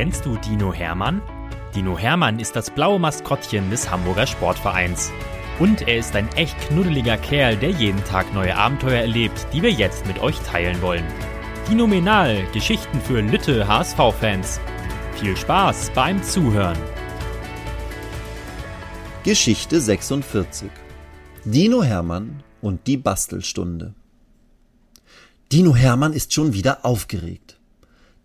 Kennst 0.00 0.24
du 0.24 0.34
Dino 0.38 0.72
Hermann? 0.72 1.20
Dino 1.74 1.98
Hermann 1.98 2.38
ist 2.38 2.56
das 2.56 2.70
blaue 2.70 2.98
Maskottchen 2.98 3.68
des 3.68 3.90
Hamburger 3.90 4.26
Sportvereins. 4.26 5.12
Und 5.58 5.86
er 5.86 5.98
ist 5.98 6.16
ein 6.16 6.26
echt 6.36 6.58
knuddeliger 6.58 7.18
Kerl, 7.18 7.54
der 7.58 7.68
jeden 7.68 8.02
Tag 8.04 8.32
neue 8.32 8.56
Abenteuer 8.56 9.02
erlebt, 9.02 9.46
die 9.52 9.60
wir 9.60 9.70
jetzt 9.70 10.06
mit 10.06 10.18
euch 10.20 10.38
teilen 10.38 10.80
wollen. 10.80 11.04
Dinominal, 11.68 12.46
Geschichten 12.54 12.98
für 12.98 13.20
Lütte 13.20 13.68
HSV-Fans. 13.68 14.58
Viel 15.16 15.36
Spaß 15.36 15.90
beim 15.94 16.22
Zuhören. 16.22 16.78
Geschichte 19.22 19.82
46 19.82 20.70
Dino 21.44 21.82
Hermann 21.82 22.42
und 22.62 22.86
die 22.86 22.96
Bastelstunde 22.96 23.92
Dino 25.52 25.76
Hermann 25.76 26.14
ist 26.14 26.32
schon 26.32 26.54
wieder 26.54 26.86
aufgeregt. 26.86 27.60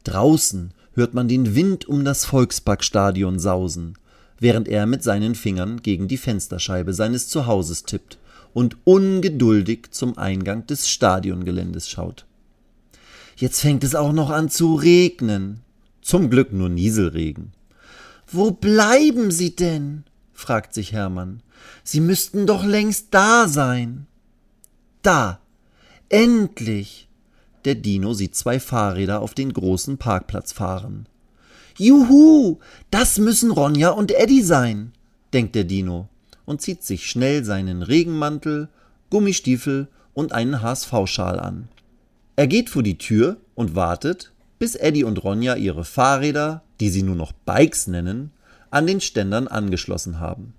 Draußen 0.06 0.74
hört 0.96 1.14
man 1.14 1.28
den 1.28 1.56
Wind 1.56 1.88
um 1.88 2.04
das 2.04 2.26
Volksparkstadion 2.26 3.40
sausen, 3.40 3.98
während 4.40 4.68
er 4.68 4.86
mit 4.86 5.04
seinen 5.04 5.36
Fingern 5.36 5.82
gegen 5.82 6.08
die 6.08 6.18
Fensterscheibe 6.18 6.94
seines 6.94 7.28
Zuhauses 7.28 7.84
tippt 7.84 8.18
und 8.54 8.78
ungeduldig 8.86 9.92
zum 9.92 10.18
Eingang 10.18 10.66
des 10.66 10.90
Stadiongeländes 10.90 11.90
schaut. 11.90 12.26
Jetzt 13.36 13.60
fängt 13.60 13.84
es 13.84 13.96
auch 13.96 14.14
noch 14.14 14.30
an 14.30 14.50
zu 14.50 14.76
regnen. 14.76 15.60
Zum 16.02 16.30
Glück 16.30 16.54
nur 16.54 16.70
Nieselregen. 16.70 17.52
Wo 18.28 18.52
bleiben 18.52 19.32
Sie 19.32 19.56
denn? 19.56 20.06
fragt 20.32 20.74
sich 20.74 20.94
Hermann. 20.94 21.42
Sie 21.84 22.00
müssten 22.00 22.48
doch 22.48 22.64
längst 22.64 23.08
da 23.12 23.48
sein. 23.48 24.08
Da. 25.02 25.40
Endlich. 26.10 27.05
Der 27.66 27.76
Dino 27.76 28.14
sieht 28.14 28.36
zwei 28.36 28.60
Fahrräder 28.60 29.22
auf 29.22 29.34
den 29.34 29.52
großen 29.52 29.98
Parkplatz 29.98 30.52
fahren. 30.52 31.08
Juhu, 31.78 32.60
das 32.92 33.18
müssen 33.18 33.52
Ronja 33.52 33.90
und 33.90 34.12
Eddie 34.12 34.44
sein, 34.44 34.94
denkt 35.34 35.56
der 35.56 35.66
Dino 35.66 36.08
und 36.46 36.62
zieht 36.62 36.84
sich 36.84 37.10
schnell 37.10 37.44
seinen 37.44 37.82
Regenmantel, 37.82 38.70
Gummistiefel 39.10 39.88
und 40.14 40.32
einen 40.32 40.62
HSV-Schal 40.62 41.40
an. 41.40 41.68
Er 42.36 42.48
geht 42.48 42.70
vor 42.70 42.84
die 42.84 42.98
Tür 42.98 43.38
und 43.56 43.76
wartet, 43.76 44.32
bis 44.60 44.76
Eddie 44.76 45.04
und 45.04 45.24
Ronja 45.24 45.56
ihre 45.56 45.84
Fahrräder, 45.84 46.62
die 46.80 46.90
sie 46.90 47.04
nur 47.04 47.16
noch 47.16 47.32
Bikes 47.32 47.88
nennen, 47.88 48.32
an 48.70 48.88
den 48.88 49.02
Ständern 49.02 49.48
angeschlossen 49.48 50.20
haben. 50.20 50.54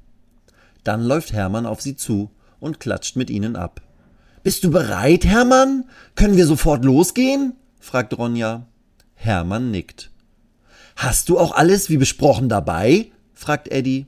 Dann 0.85 1.03
läuft 1.03 1.33
Hermann 1.33 1.67
auf 1.67 1.81
sie 1.81 1.97
zu 1.97 2.31
und 2.61 2.81
klatscht 2.81 3.17
mit 3.17 3.31
ihnen 3.31 3.57
ab. 3.57 3.81
Bist 4.47 4.63
du 4.63 4.71
bereit, 4.71 5.25
Hermann? 5.25 5.87
Können 6.15 6.37
wir 6.37 6.47
sofort 6.47 6.85
losgehen? 6.85 7.55
fragt 7.81 8.17
Ronja. 8.17 8.69
Hermann 9.17 9.73
nickt. 9.73 10.13
Hast 10.95 11.29
du 11.29 11.37
auch 11.37 11.51
alles 11.51 11.91
wie 11.91 11.97
besprochen 11.97 12.49
dabei? 12.49 13.11
fragt 13.35 13.67
Eddie. 13.67 14.07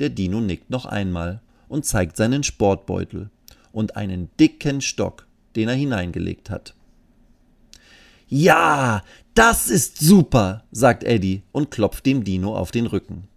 Der 0.00 0.08
Dino 0.08 0.40
nickt 0.40 0.70
noch 0.70 0.84
einmal 0.84 1.42
und 1.68 1.86
zeigt 1.86 2.16
seinen 2.16 2.42
Sportbeutel 2.42 3.30
und 3.70 3.94
einen 3.94 4.30
dicken 4.40 4.80
Stock, 4.80 5.28
den 5.54 5.68
er 5.68 5.76
hineingelegt 5.76 6.50
hat. 6.50 6.74
Ja, 8.26 9.04
das 9.34 9.68
ist 9.70 10.00
super, 10.00 10.64
sagt 10.72 11.04
Eddie 11.04 11.44
und 11.52 11.70
klopft 11.70 12.04
dem 12.04 12.24
Dino 12.24 12.56
auf 12.56 12.72
den 12.72 12.86
Rücken. 12.86 13.28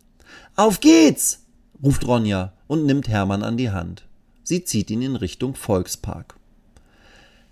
Auf 0.56 0.80
geht's, 0.80 1.46
ruft 1.84 2.08
Ronja 2.08 2.54
und 2.66 2.88
nimmt 2.88 3.10
Hermann 3.10 3.44
an 3.44 3.58
die 3.58 3.70
Hand. 3.70 4.08
Sie 4.46 4.64
zieht 4.64 4.92
ihn 4.92 5.02
in 5.02 5.16
Richtung 5.16 5.56
Volkspark. 5.56 6.36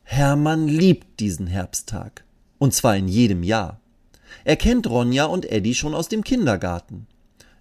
Hermann 0.04 0.68
liebt 0.68 1.20
diesen 1.20 1.48
Herbsttag. 1.48 2.24
Und 2.60 2.76
zwar 2.76 2.96
in 2.96 3.08
jedem 3.08 3.42
Jahr. 3.42 3.80
Er 4.46 4.58
kennt 4.58 4.88
Ronja 4.88 5.26
und 5.26 5.52
Eddie 5.52 5.74
schon 5.74 5.96
aus 5.96 6.08
dem 6.08 6.24
Kindergarten. 6.24 7.08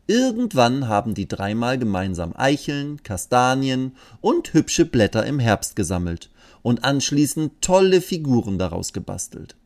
Irgendwann 0.06 0.86
haben 0.86 1.14
die 1.14 1.28
dreimal 1.28 1.78
gemeinsam 1.78 2.34
Eicheln, 2.36 3.02
Kastanien 3.02 3.96
und 4.20 4.52
hübsche 4.52 4.84
Blätter 4.84 5.24
im 5.24 5.38
Herbst 5.38 5.76
gesammelt 5.76 6.28
und 6.60 6.84
anschließend 6.84 7.62
tolle 7.62 8.02
Figuren 8.02 8.58
daraus 8.58 8.92
gebastelt. 8.92 9.56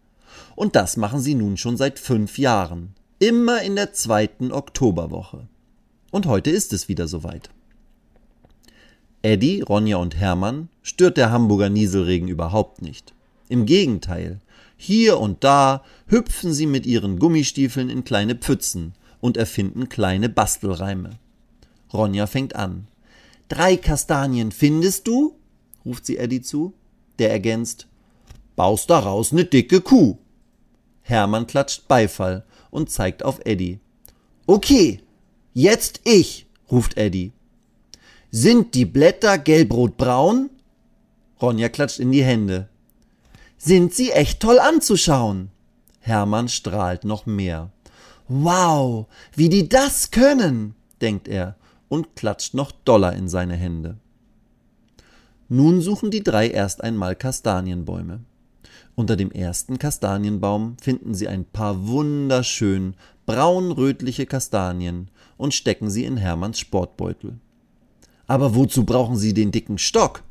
Und 0.55 0.77
das 0.77 0.97
machen 0.97 1.21
sie 1.21 1.35
nun 1.35 1.57
schon 1.57 1.77
seit 1.77 1.99
fünf 1.99 2.39
Jahren. 2.39 2.95
Immer 3.19 3.63
in 3.63 3.75
der 3.75 3.93
zweiten 3.95 4.53
Oktoberwoche. 4.53 5.49
Und 6.13 6.27
heute 6.27 6.51
ist 6.51 6.73
es 6.73 6.89
wieder 6.89 7.09
soweit. 7.09 7.51
Eddie, 9.27 9.61
Ronja 9.61 9.97
und 9.97 10.15
Hermann 10.15 10.69
stört 10.83 11.17
der 11.17 11.33
Hamburger 11.33 11.69
Nieselregen 11.69 12.29
überhaupt 12.29 12.81
nicht. 12.81 13.13
Im 13.49 13.67
Gegenteil, 13.67 14.41
hier 14.77 15.19
und 15.19 15.43
da 15.43 15.83
hüpfen 16.07 16.53
sie 16.53 16.67
mit 16.67 16.87
ihren 16.87 17.19
Gummistiefeln 17.19 17.91
in 17.91 18.05
kleine 18.05 18.37
Pfützen 18.37 18.95
und 19.21 19.37
erfinden 19.37 19.89
kleine 19.89 20.29
Bastelreime. 20.29 21.19
Ronja 21.93 22.29
fängt 22.29 22.55
an. 22.55 22.87
Drei 23.49 23.77
Kastanien 23.77 24.53
findest 24.53 25.09
du? 25.09 25.35
ruft 25.85 26.07
sie 26.07 26.19
Eddie 26.19 26.43
zu. 26.43 26.73
Der 27.19 27.33
ergänzt. 27.33 27.89
Baust 28.55 28.91
daraus 28.91 29.33
ne 29.33 29.45
dicke 29.45 29.81
Kuh. 29.81 30.19
Hermann 31.03 31.49
klatscht 31.49 31.89
Beifall 31.89 32.45
und 32.71 32.91
zeigt 32.91 33.25
auf 33.25 33.41
Eddie. 33.45 33.81
Okay, 34.47 35.01
jetzt 35.53 36.01
ich, 36.05 36.47
ruft 36.71 36.97
Eddie. 36.97 37.33
Sind 38.39 38.75
die 38.75 38.85
Blätter 38.85 39.39
gelbrot-braun? 39.39 40.51
Ronja 41.41 41.71
klatscht 41.71 42.01
in 42.01 42.13
die 42.13 42.23
Hände. 42.23 42.69
Sind 43.57 43.95
sie 43.95 44.11
echt 44.11 44.41
toll 44.41 44.59
anzuschauen? 44.59 45.49
Hermann 46.01 46.51
strahlt 46.51 47.07
noch 47.07 47.25
mehr. 47.25 47.71
Wow, 48.29 49.07
wie 49.35 49.49
die 49.49 49.71
das 49.71 50.11
können, 50.11 50.75
denkt 51.01 51.29
er 51.29 51.57
und 51.89 52.15
klatscht 52.15 52.53
noch 52.53 52.73
doller 52.73 53.15
in 53.15 53.31
seine 53.31 53.57
Hände. 53.57 53.97
Nun 55.49 55.81
suchen 55.81 56.11
die 56.11 56.23
drei 56.23 56.51
erst 56.51 56.85
einmal 56.85 57.17
Kastanienbäume. 57.17 58.21
Unter 58.97 59.17
dem 59.17 59.31
ersten 59.31 59.79
Kastanienbaum 59.79 60.77
finden 60.83 61.15
sie 61.15 61.29
ein 61.29 61.47
paar 61.47 61.89
wunderschön 61.89 62.97
braunrötliche 63.25 64.27
Kastanien 64.27 65.09
und 65.39 65.55
stecken 65.55 65.89
sie 65.89 66.05
in 66.05 66.19
Hermanns 66.19 66.61
Sportbeutel. 66.61 67.39
Aber 68.27 68.55
wozu 68.55 68.85
brauchen 68.85 69.17
Sie 69.17 69.35
den 69.35 69.53
dicken 69.53 69.79
Stock? 69.79 70.23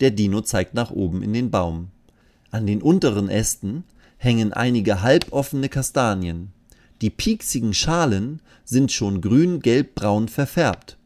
Der 0.00 0.10
Dino 0.10 0.40
zeigt 0.40 0.74
nach 0.74 0.90
oben 0.90 1.22
in 1.22 1.32
den 1.32 1.50
Baum. 1.50 1.88
An 2.50 2.66
den 2.66 2.82
unteren 2.82 3.28
Ästen 3.28 3.84
hängen 4.18 4.52
einige 4.52 5.02
halboffene 5.02 5.68
Kastanien. 5.68 6.52
Die 7.00 7.10
pieksigen 7.10 7.74
Schalen 7.74 8.40
sind 8.64 8.92
schon 8.92 9.20
grün-gelb-braun 9.20 10.28
verfärbt. 10.28 10.96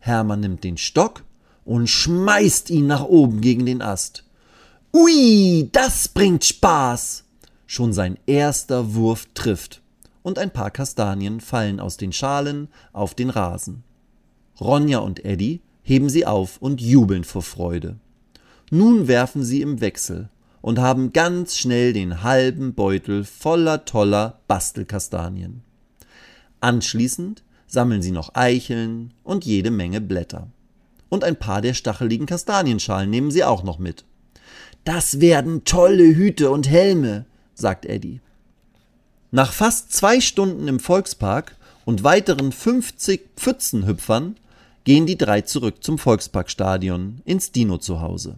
Hermann 0.00 0.40
nimmt 0.40 0.64
den 0.64 0.76
Stock 0.76 1.22
und 1.64 1.88
schmeißt 1.88 2.70
ihn 2.70 2.88
nach 2.88 3.04
oben 3.04 3.40
gegen 3.40 3.66
den 3.66 3.82
Ast. 3.82 4.24
Ui, 4.92 5.68
das 5.70 6.08
bringt 6.08 6.44
Spaß! 6.44 7.24
Schon 7.66 7.92
sein 7.92 8.18
erster 8.26 8.94
Wurf 8.94 9.28
trifft 9.34 9.80
und 10.22 10.38
ein 10.38 10.50
paar 10.50 10.70
Kastanien 10.70 11.40
fallen 11.40 11.80
aus 11.80 11.96
den 11.96 12.12
Schalen 12.12 12.68
auf 12.92 13.14
den 13.14 13.30
Rasen. 13.30 13.84
Ronja 14.60 14.98
und 14.98 15.24
Eddie 15.24 15.60
heben 15.82 16.08
sie 16.08 16.26
auf 16.26 16.58
und 16.58 16.80
jubeln 16.80 17.24
vor 17.24 17.42
Freude. 17.42 17.96
Nun 18.70 19.08
werfen 19.08 19.44
sie 19.44 19.60
im 19.60 19.80
Wechsel 19.80 20.28
und 20.60 20.78
haben 20.78 21.12
ganz 21.12 21.56
schnell 21.56 21.92
den 21.92 22.22
halben 22.22 22.74
Beutel 22.74 23.24
voller 23.24 23.84
toller 23.84 24.40
Bastelkastanien. 24.48 25.62
Anschließend 26.60 27.42
sammeln 27.66 28.02
sie 28.02 28.12
noch 28.12 28.34
Eicheln 28.34 29.12
und 29.24 29.44
jede 29.44 29.70
Menge 29.70 30.00
Blätter. 30.00 30.48
Und 31.08 31.24
ein 31.24 31.36
paar 31.36 31.60
der 31.60 31.74
stacheligen 31.74 32.26
Kastanienschalen 32.26 33.10
nehmen 33.10 33.30
sie 33.30 33.44
auch 33.44 33.64
noch 33.64 33.78
mit. 33.78 34.04
Das 34.84 35.20
werden 35.20 35.64
tolle 35.64 36.14
Hüte 36.14 36.50
und 36.50 36.68
Helme, 36.68 37.26
sagt 37.54 37.84
Eddie. 37.84 38.20
Nach 39.30 39.52
fast 39.52 39.92
zwei 39.92 40.20
Stunden 40.20 40.68
im 40.68 40.80
Volkspark 40.80 41.56
und 41.84 42.04
weiteren 42.04 42.52
50 42.52 43.30
Pfützenhüpfern 43.36 44.36
gehen 44.84 45.06
die 45.06 45.18
drei 45.18 45.42
zurück 45.42 45.82
zum 45.82 45.98
Volksparkstadion 45.98 47.20
ins 47.24 47.52
Dino 47.52 47.78
zuhause. 47.78 48.36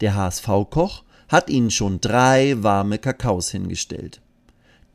Der 0.00 0.14
HSV-Koch 0.14 1.04
hat 1.28 1.48
ihnen 1.48 1.70
schon 1.70 2.00
drei 2.00 2.62
warme 2.62 2.98
Kakaos 2.98 3.50
hingestellt. 3.50 4.20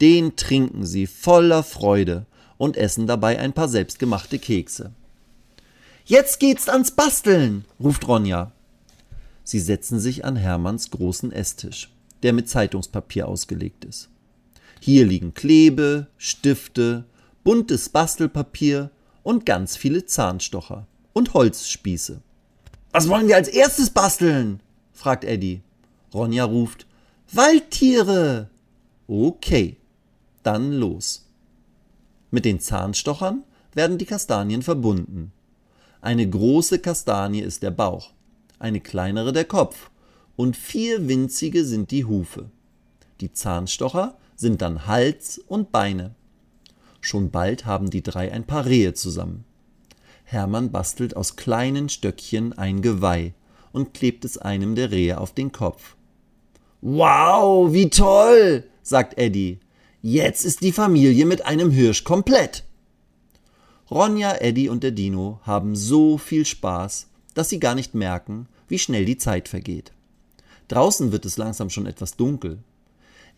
Den 0.01 0.35
trinken 0.35 0.85
sie 0.85 1.07
voller 1.07 1.63
Freude 1.63 2.25
und 2.57 2.77
essen 2.77 3.07
dabei 3.07 3.39
ein 3.39 3.53
paar 3.53 3.67
selbstgemachte 3.67 4.39
Kekse. 4.39 4.91
Jetzt 6.05 6.39
geht's 6.39 6.69
ans 6.69 6.91
Basteln, 6.91 7.65
ruft 7.79 8.07
Ronja. 8.07 8.51
Sie 9.43 9.59
setzen 9.59 9.99
sich 9.99 10.25
an 10.25 10.35
Hermanns 10.35 10.91
großen 10.91 11.31
Esstisch, 11.31 11.91
der 12.23 12.33
mit 12.33 12.49
Zeitungspapier 12.49 13.27
ausgelegt 13.27 13.85
ist. 13.85 14.09
Hier 14.79 15.05
liegen 15.05 15.33
Klebe, 15.33 16.07
Stifte, 16.17 17.05
buntes 17.43 17.89
Bastelpapier 17.89 18.91
und 19.29 19.45
ganz 19.45 19.77
viele 19.77 20.07
Zahnstocher 20.07 20.87
und 21.13 21.35
Holzspieße. 21.35 22.19
Was 22.91 23.07
wollen 23.09 23.27
wir 23.27 23.35
als 23.35 23.47
erstes 23.47 23.91
basteln? 23.91 24.59
fragt 24.91 25.23
Eddie. 25.23 25.61
Ronja 26.11 26.45
ruft 26.45 26.87
Waldtiere. 27.31 28.49
Okay. 29.07 29.77
dann 30.41 30.71
los. 30.73 31.27
Mit 32.31 32.43
den 32.43 32.59
Zahnstochern 32.59 33.43
werden 33.75 33.99
die 33.99 34.07
Kastanien 34.07 34.63
verbunden. 34.63 35.31
Eine 36.01 36.27
große 36.27 36.79
Kastanie 36.79 37.41
ist 37.41 37.61
der 37.61 37.69
Bauch, 37.69 38.13
eine 38.57 38.81
kleinere 38.81 39.31
der 39.31 39.45
Kopf 39.45 39.91
und 40.37 40.57
vier 40.57 41.07
winzige 41.07 41.65
sind 41.65 41.91
die 41.91 42.05
Hufe. 42.05 42.49
Die 43.21 43.31
Zahnstocher 43.31 44.17
sind 44.35 44.63
dann 44.63 44.87
Hals 44.87 45.37
und 45.37 45.71
Beine. 45.71 46.15
Schon 47.01 47.31
bald 47.31 47.65
haben 47.65 47.89
die 47.89 48.03
drei 48.03 48.31
ein 48.31 48.45
paar 48.45 48.65
Rehe 48.65 48.93
zusammen. 48.93 49.45
Hermann 50.23 50.71
bastelt 50.71 51.15
aus 51.15 51.35
kleinen 51.35 51.89
Stöckchen 51.89 52.57
ein 52.57 52.81
Geweih 52.81 53.33
und 53.71 53.93
klebt 53.93 54.25
es 54.25 54.37
einem 54.37 54.75
der 54.75 54.91
Rehe 54.91 55.19
auf 55.19 55.33
den 55.33 55.51
Kopf. 55.51 55.95
Wow, 56.81 57.73
wie 57.73 57.89
toll, 57.89 58.63
sagt 58.83 59.17
Eddie. 59.17 59.59
Jetzt 60.01 60.45
ist 60.45 60.61
die 60.61 60.71
Familie 60.71 61.25
mit 61.25 61.45
einem 61.45 61.71
Hirsch 61.71 62.03
komplett. 62.03 62.63
Ronja, 63.91 64.35
Eddie 64.39 64.69
und 64.69 64.83
der 64.83 64.91
Dino 64.91 65.39
haben 65.43 65.75
so 65.75 66.17
viel 66.17 66.45
Spaß, 66.45 67.07
dass 67.33 67.49
sie 67.49 67.59
gar 67.59 67.75
nicht 67.75 67.95
merken, 67.95 68.47
wie 68.67 68.79
schnell 68.79 69.03
die 69.03 69.17
Zeit 69.17 69.47
vergeht. 69.47 69.91
Draußen 70.67 71.11
wird 71.11 71.25
es 71.25 71.37
langsam 71.37 71.69
schon 71.69 71.87
etwas 71.87 72.15
dunkel. 72.15 72.59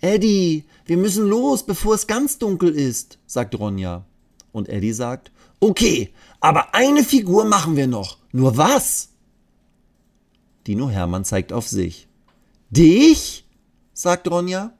Eddie, 0.01 0.65
wir 0.85 0.97
müssen 0.97 1.27
los, 1.27 1.63
bevor 1.63 1.93
es 1.93 2.07
ganz 2.07 2.39
dunkel 2.39 2.75
ist, 2.75 3.19
sagt 3.27 3.57
Ronja. 3.57 4.05
Und 4.51 4.67
Eddie 4.67 4.93
sagt, 4.93 5.31
okay, 5.59 6.11
aber 6.39 6.73
eine 6.73 7.03
Figur 7.03 7.45
machen 7.45 7.75
wir 7.75 7.87
noch. 7.87 8.17
Nur 8.31 8.57
was? 8.57 9.09
Dino 10.67 10.89
Hermann 10.89 11.23
zeigt 11.23 11.53
auf 11.53 11.67
sich. 11.67 12.07
Dich? 12.71 13.45
sagt 13.93 14.29
Ronja. 14.29 14.73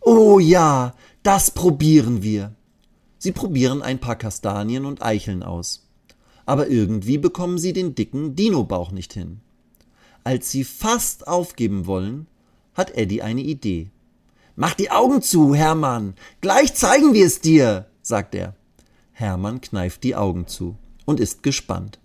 Oh 0.00 0.38
ja, 0.38 0.94
das 1.22 1.50
probieren 1.50 2.22
wir. 2.22 2.54
Sie 3.18 3.32
probieren 3.32 3.82
ein 3.82 3.98
paar 3.98 4.16
Kastanien 4.16 4.84
und 4.84 5.02
Eicheln 5.02 5.42
aus. 5.42 5.88
Aber 6.46 6.68
irgendwie 6.68 7.18
bekommen 7.18 7.58
sie 7.58 7.72
den 7.72 7.94
dicken 7.94 8.36
Dino-Bauch 8.36 8.92
nicht 8.92 9.12
hin. 9.12 9.40
Als 10.22 10.50
sie 10.50 10.64
fast 10.64 11.26
aufgeben 11.26 11.86
wollen, 11.86 12.26
hat 12.74 12.96
Eddie 12.96 13.22
eine 13.22 13.42
Idee. 13.42 13.90
Mach 14.60 14.74
die 14.74 14.90
Augen 14.90 15.22
zu, 15.22 15.54
Hermann. 15.54 16.14
Gleich 16.40 16.74
zeigen 16.74 17.14
wir 17.14 17.24
es 17.24 17.40
dir, 17.40 17.86
sagt 18.02 18.34
er. 18.34 18.56
Hermann 19.12 19.60
kneift 19.60 20.02
die 20.02 20.16
Augen 20.16 20.48
zu 20.48 20.74
und 21.04 21.20
ist 21.20 21.44
gespannt. 21.44 22.00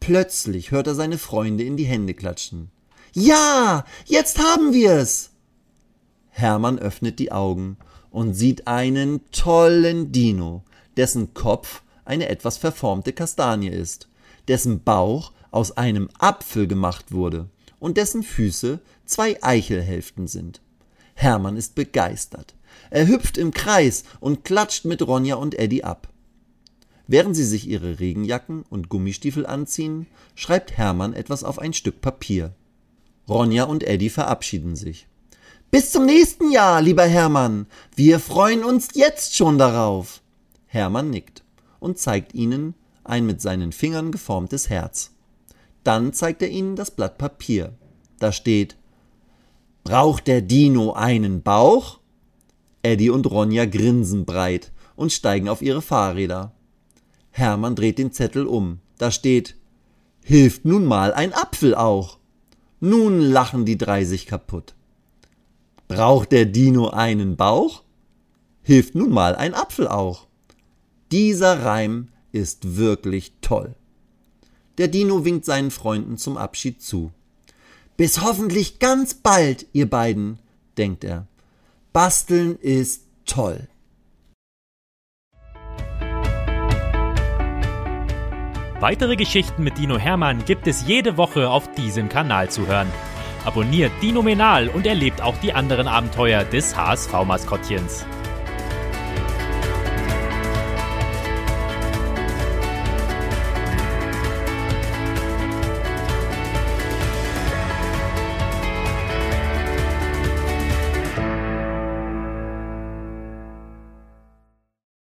Plötzlich 0.00 0.72
hört 0.72 0.88
er 0.88 0.96
seine 0.96 1.16
Freunde 1.16 1.62
in 1.62 1.76
die 1.76 1.84
Hände 1.84 2.14
klatschen. 2.14 2.72
Ja, 3.12 3.84
jetzt 4.04 4.40
haben 4.40 4.72
wir's! 4.72 5.30
Hermann 6.30 6.80
öffnet 6.80 7.20
die 7.20 7.30
Augen 7.30 7.76
und 8.10 8.34
sieht 8.34 8.66
einen 8.66 9.20
tollen 9.30 10.10
Dino, 10.10 10.64
dessen 10.96 11.34
Kopf 11.34 11.82
eine 12.04 12.30
etwas 12.30 12.56
verformte 12.56 13.12
Kastanie 13.12 13.68
ist, 13.68 14.08
dessen 14.48 14.82
Bauch 14.82 15.30
aus 15.52 15.76
einem 15.76 16.08
Apfel 16.18 16.66
gemacht 16.66 17.12
wurde 17.12 17.48
und 17.78 17.96
dessen 17.96 18.24
Füße 18.24 18.80
zwei 19.06 19.40
Eichelhälften 19.40 20.26
sind. 20.26 20.60
Hermann 21.20 21.56
ist 21.56 21.74
begeistert. 21.74 22.54
Er 22.90 23.06
hüpft 23.06 23.38
im 23.38 23.52
Kreis 23.52 24.04
und 24.20 24.44
klatscht 24.44 24.84
mit 24.84 25.06
Ronja 25.06 25.36
und 25.36 25.58
Eddie 25.58 25.84
ab. 25.84 26.08
Während 27.06 27.34
sie 27.36 27.44
sich 27.44 27.68
ihre 27.68 27.98
Regenjacken 28.00 28.64
und 28.70 28.88
Gummistiefel 28.88 29.44
anziehen, 29.44 30.06
schreibt 30.34 30.76
Hermann 30.76 31.12
etwas 31.12 31.44
auf 31.44 31.58
ein 31.58 31.72
Stück 31.72 32.00
Papier. 32.00 32.54
Ronja 33.28 33.64
und 33.64 33.82
Eddie 33.82 34.10
verabschieden 34.10 34.76
sich. 34.76 35.08
Bis 35.70 35.92
zum 35.92 36.06
nächsten 36.06 36.50
Jahr, 36.50 36.82
lieber 36.82 37.04
Hermann. 37.04 37.66
Wir 37.94 38.18
freuen 38.18 38.64
uns 38.64 38.88
jetzt 38.94 39.36
schon 39.36 39.58
darauf. 39.58 40.20
Hermann 40.66 41.10
nickt 41.10 41.44
und 41.80 41.98
zeigt 41.98 42.34
ihnen 42.34 42.74
ein 43.04 43.26
mit 43.26 43.40
seinen 43.40 43.72
Fingern 43.72 44.12
geformtes 44.12 44.68
Herz. 44.68 45.12
Dann 45.84 46.12
zeigt 46.12 46.42
er 46.42 46.48
ihnen 46.48 46.76
das 46.76 46.90
Blatt 46.90 47.18
Papier. 47.18 47.72
Da 48.18 48.32
steht 48.32 48.76
Braucht 49.84 50.26
der 50.26 50.42
Dino 50.42 50.92
einen 50.92 51.42
Bauch? 51.42 52.00
Eddie 52.82 53.10
und 53.10 53.30
Ronja 53.30 53.66
grinsen 53.66 54.24
breit 54.24 54.72
und 54.96 55.12
steigen 55.12 55.48
auf 55.48 55.62
ihre 55.62 55.82
Fahrräder. 55.82 56.52
Hermann 57.30 57.76
dreht 57.76 57.98
den 57.98 58.12
Zettel 58.12 58.46
um. 58.46 58.80
Da 58.98 59.10
steht 59.10 59.56
Hilft 60.22 60.64
nun 60.64 60.84
mal 60.84 61.12
ein 61.12 61.32
Apfel 61.32 61.74
auch. 61.74 62.18
Nun 62.80 63.20
lachen 63.20 63.64
die 63.64 63.78
drei 63.78 64.04
sich 64.04 64.26
kaputt. 64.26 64.74
Braucht 65.88 66.32
der 66.32 66.46
Dino 66.46 66.88
einen 66.88 67.36
Bauch? 67.36 67.82
Hilft 68.62 68.94
nun 68.94 69.10
mal 69.10 69.34
ein 69.34 69.54
Apfel 69.54 69.88
auch. 69.88 70.28
Dieser 71.10 71.64
Reim 71.64 72.08
ist 72.32 72.76
wirklich 72.76 73.32
toll. 73.40 73.74
Der 74.78 74.88
Dino 74.88 75.24
winkt 75.24 75.44
seinen 75.44 75.70
Freunden 75.70 76.16
zum 76.16 76.36
Abschied 76.36 76.80
zu. 76.80 77.10
Bis 78.00 78.22
hoffentlich 78.22 78.78
ganz 78.78 79.12
bald, 79.12 79.66
ihr 79.74 79.90
beiden, 79.90 80.38
denkt 80.78 81.04
er. 81.04 81.26
Basteln 81.92 82.56
ist 82.56 83.02
toll. 83.26 83.68
Weitere 88.80 89.16
Geschichten 89.16 89.62
mit 89.62 89.76
Dino 89.76 89.98
Hermann 89.98 90.46
gibt 90.46 90.66
es 90.66 90.86
jede 90.86 91.18
Woche 91.18 91.50
auf 91.50 91.70
diesem 91.74 92.08
Kanal 92.08 92.48
zu 92.48 92.66
hören. 92.66 92.90
Abonniert 93.44 93.92
Dino 94.00 94.22
Menal 94.22 94.68
und 94.68 94.86
erlebt 94.86 95.20
auch 95.20 95.36
die 95.42 95.52
anderen 95.52 95.86
Abenteuer 95.86 96.44
des 96.44 96.74
HSV-Maskottchens. 96.74 98.06